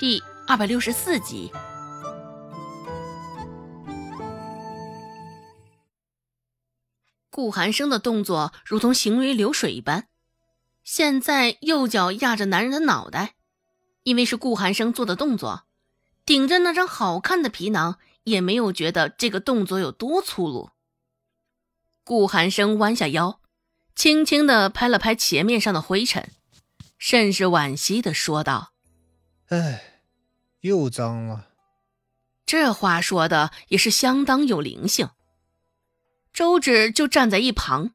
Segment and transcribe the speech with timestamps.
[0.00, 1.52] 第二百六十四集。
[7.28, 10.08] 顾寒生的动作如同行云流水一般，
[10.82, 13.34] 现在右脚压着男人的脑袋，
[14.04, 15.64] 因为是顾寒生做的动作，
[16.24, 20.70] 顶着那张好看的皮囊，也没有觉得这个动作有多粗鲁。
[22.04, 23.38] 顾寒生弯下腰，
[23.94, 26.30] 轻轻的拍了拍鞋面上的灰尘，
[26.96, 28.69] 甚是惋惜的说道
[29.50, 29.82] ：“哎，
[30.60, 31.46] 又脏了。”
[32.46, 35.10] 这话说的也是相当有灵性。
[36.32, 37.90] 周芷就站在一旁，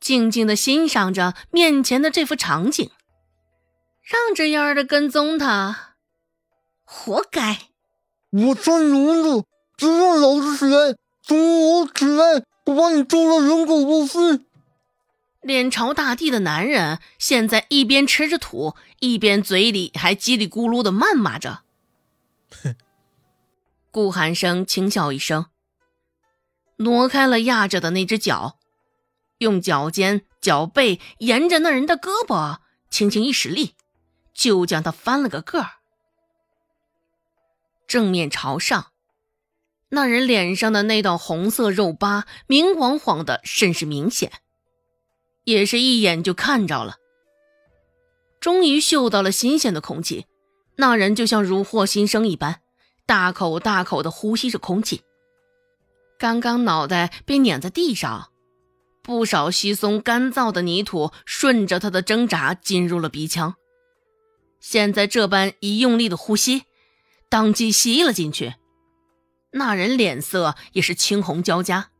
[0.00, 2.90] 静静的欣赏着面前的这幅场景，
[4.02, 5.96] 让这样的跟踪他，
[6.84, 7.68] 活该！
[8.30, 9.44] 我算名字，
[9.76, 14.40] 只让老子起来，从我起来，我把你揍了人狗都碎！
[15.44, 21.64] 脸朝大地的男人，现在一边吃着土，一边嘴里还叽里咕噜的谩骂着。
[22.62, 22.74] 哼！
[23.90, 25.46] 顾寒生轻笑一声。
[26.78, 28.58] 挪开了压着的那只脚，
[29.38, 33.74] 用脚尖、脚背沿着那人的胳膊轻轻一使力，
[34.32, 35.72] 就将他翻了个个儿。
[37.86, 38.92] 正面朝上，
[39.90, 44.32] 那人脸上的那道红色肉疤明晃晃的，甚是明显，
[45.44, 46.96] 也是一眼就看着了。
[48.40, 50.26] 终于嗅到了新鲜的空气，
[50.76, 52.60] 那人就像如获新生一般，
[53.06, 55.02] 大口大口的呼吸着空气。
[56.18, 58.30] 刚刚脑袋被碾在地上，
[59.02, 63.54] 不少稀松干燥的泥土顺着他的挣扎进入了鼻腔。
[64.60, 66.64] 现在这般一用力的呼吸，
[67.28, 68.54] 当即吸了进去。
[69.52, 71.90] 那人脸色也是青红交加，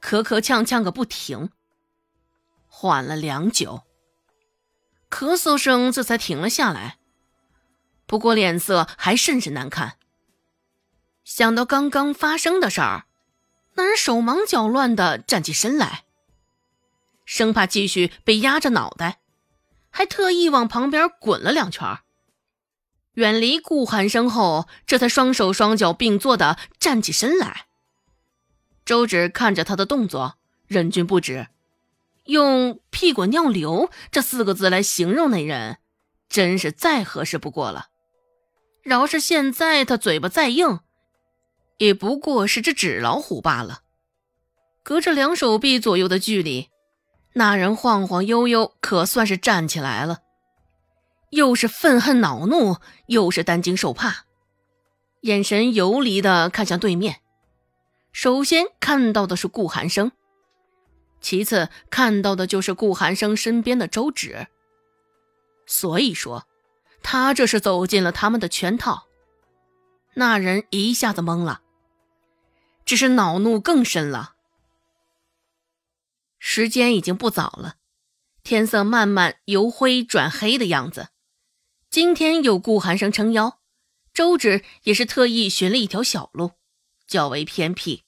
[0.00, 1.50] 咳咳呛呛个不停。
[2.74, 3.82] 缓了良久，
[5.10, 6.96] 咳嗽声这才停了下来。
[8.06, 9.98] 不过脸色还甚是难看。
[11.22, 13.04] 想到刚刚发生的事儿。
[13.74, 16.04] 那人手忙脚乱的站起身来，
[17.24, 19.20] 生怕继续被压着脑袋，
[19.90, 21.98] 还特意往旁边滚了两圈，
[23.14, 27.66] 远离顾寒生后，这才双手双脚并作的站起身来。
[28.84, 31.48] 周芷看着他的动作，忍俊不止，
[32.24, 35.78] 用“屁滚尿流”这四个字来形容那人，
[36.28, 37.86] 真是再合适不过了。
[38.82, 40.80] 饶是现在他嘴巴再硬。
[41.78, 43.80] 也不过是只纸老虎罢了。
[44.84, 46.68] 隔着两手臂左右的距离，
[47.34, 50.18] 那人晃晃悠悠，可算是站起来了。
[51.30, 54.26] 又是愤恨恼怒，又是担惊受怕，
[55.22, 57.20] 眼神游离的看向对面。
[58.12, 60.12] 首先看到的是顾寒生，
[61.22, 64.48] 其次看到的就是顾寒生身边的周芷。
[65.66, 66.46] 所以说，
[67.02, 69.06] 他这是走进了他们的圈套。
[70.14, 71.62] 那人一下子懵了。
[72.84, 74.34] 只是恼怒更深了。
[76.40, 77.76] 时间已经不早了，
[78.42, 81.10] 天色慢慢由灰转黑的样子。
[81.88, 83.60] 今天有顾寒生撑腰，
[84.12, 86.52] 周芷也是特意寻了一条小路，
[87.06, 88.02] 较为偏僻，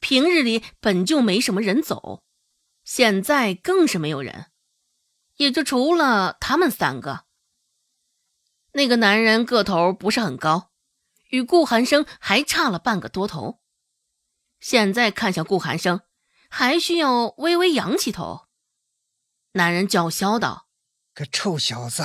[0.00, 2.23] 平日里本就没什么人走，
[2.84, 4.52] 现在更是没有人，
[5.36, 7.24] 也就除了他们三个。
[8.72, 10.70] 那个男人个头不是很高，
[11.30, 13.60] 与顾寒生还差了半个多头。
[14.60, 16.02] 现在看向顾寒生，
[16.48, 18.46] 还需要微微仰起头。
[19.52, 20.68] 男人叫嚣道
[21.14, 22.02] ：“个臭小子，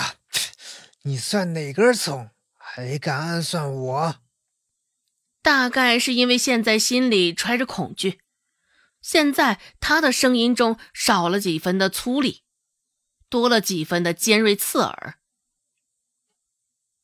[1.02, 2.30] 你算哪根葱？
[2.56, 4.16] 还敢暗算我？”
[5.42, 8.22] 大概是因为现在心里揣着恐惧，
[9.02, 12.42] 现在他的声音中少了几分的粗粝，
[13.30, 15.20] 多了几分的尖锐刺耳。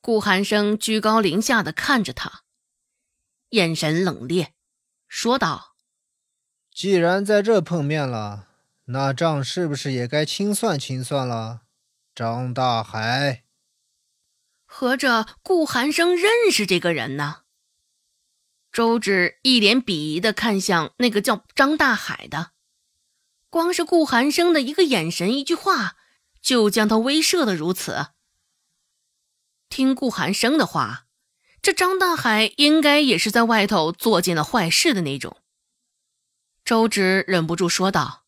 [0.01, 2.44] 顾寒生居高临下的看着他，
[3.50, 4.50] 眼神冷冽。
[5.07, 5.75] 说道
[6.72, 8.50] ：“既然在这碰面了，
[8.85, 11.62] 那账是不是也该清算清算了？”
[12.13, 13.45] 张大海，
[14.65, 17.44] 合着顾寒生认识这个人呢？
[18.75, 22.51] 周芷一脸鄙夷的看向那个叫张大海的，
[23.50, 25.95] 光是顾寒生的一个眼神、一句话，
[26.42, 28.07] 就将他威慑的如此。
[29.69, 31.04] 听顾寒生的话。
[31.62, 35.42] 这张大海应该也是在外头做尽了坏事的那种。
[36.63, 38.25] 周芷忍不住说道：“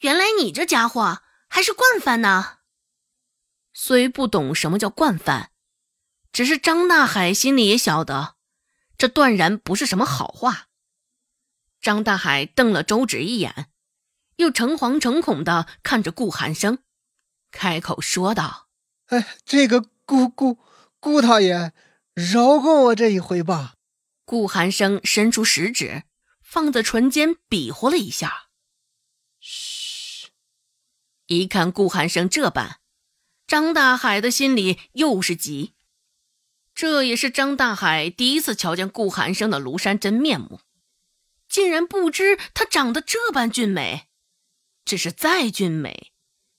[0.00, 2.60] 原来你这家伙还是惯犯呢。”
[3.74, 5.50] 虽不懂什么叫惯犯，
[6.32, 8.36] 只是张大海心里也晓得，
[8.98, 10.68] 这断然不是什么好话。
[11.80, 13.70] 张大海瞪了周芷一眼，
[14.36, 16.78] 又诚惶诚恐的看着顾寒生，
[17.50, 18.68] 开口说道
[19.06, 20.58] ：“哎，这个顾顾。”
[21.00, 21.72] 顾大爷，
[22.12, 23.76] 饶过我这一回吧。
[24.24, 26.02] 顾寒生伸出食指，
[26.42, 28.48] 放在唇间比划了一下。
[29.38, 30.30] 嘘！
[31.26, 32.80] 一看顾寒生这般，
[33.46, 35.76] 张大海的心里又是急。
[36.78, 40.60] 这也是张大海第一次瞧见顾寒生的庐山真面目，
[41.48, 44.08] 竟然不知他长得这般俊美。
[44.84, 46.12] 只是再俊美，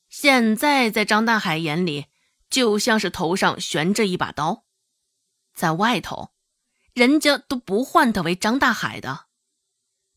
[0.10, 2.08] 现在在张大海眼里，
[2.50, 4.66] 就像是头上悬着一把刀，
[5.54, 6.34] 在外头。
[6.92, 9.28] 人家都不唤他为张大海的，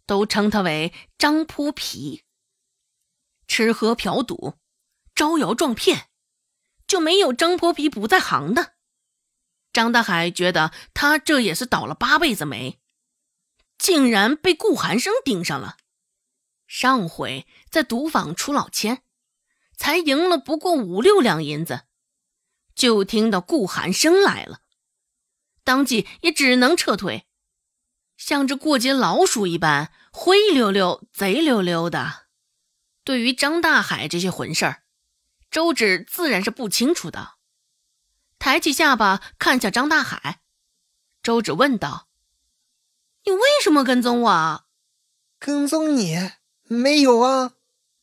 [0.04, 2.24] 都称他为张泼皮。
[3.46, 4.54] 吃喝嫖赌，
[5.14, 6.08] 招摇撞骗，
[6.88, 8.74] 就没有张泼皮不在行的。
[9.72, 12.78] 张大海觉得他这也是倒了八辈子霉，
[13.78, 15.78] 竟然被顾寒生盯上了。
[16.66, 19.02] 上回在赌坊出老千，
[19.76, 21.82] 才赢了不过五六两银子，
[22.74, 24.60] 就听到顾寒生来了。
[25.64, 27.26] 当即也只能撤退，
[28.16, 32.26] 像这过街老鼠一般灰溜溜、贼溜溜的。
[33.04, 34.82] 对于张大海这些混事儿，
[35.50, 37.34] 周芷自然是不清楚的。
[38.42, 40.40] 抬起下巴看向张大海，
[41.22, 42.08] 周芷问道
[43.24, 44.64] ：“你为什么跟踪我
[45.38, 46.32] ？”“跟踪你？
[46.64, 47.52] 没有啊。”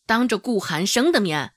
[0.07, 1.55] 当着顾寒生的面，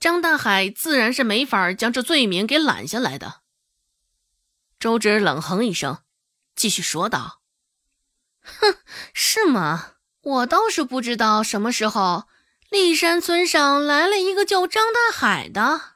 [0.00, 3.42] 张大海自然是没法将这罪名给揽下来的。
[4.80, 6.02] 周芷冷哼一声，
[6.56, 7.40] 继续说道
[8.42, 8.78] ：“哼，
[9.12, 9.92] 是吗？
[10.22, 12.26] 我倒是不知道什么时候
[12.72, 15.93] 骊山村上来了一个叫张大海的。”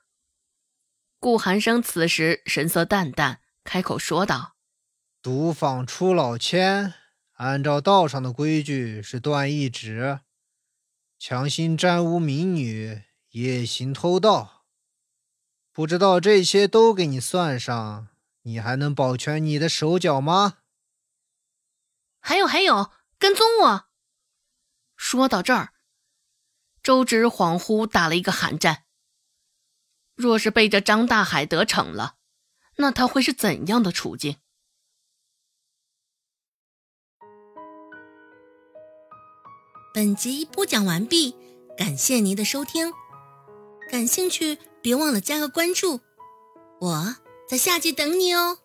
[1.19, 4.57] 顾寒生此时神色淡淡，开口说道
[5.23, 6.95] ：“赌坊出老千，
[7.33, 10.21] 按照道上的规矩是断一指，
[11.19, 14.65] 强行沾污民女，夜行偷盗。
[15.73, 18.09] 不知道这些都给你算上。”
[18.43, 20.59] 你还能保全你的手脚吗？
[22.19, 23.89] 还有还有，跟踪我。
[24.97, 25.75] 说到这儿，
[26.83, 28.85] 周芷恍惚打了一个寒战。
[30.19, 32.17] 若是被这张大海得逞了，
[32.79, 34.37] 那他会是怎样的处境？
[39.95, 41.37] 本集播讲完毕，
[41.77, 42.93] 感谢您的收听。
[43.89, 46.01] 感兴趣，别忘了加个关注，
[46.81, 47.17] 我。
[47.49, 48.59] 在下集等你哦。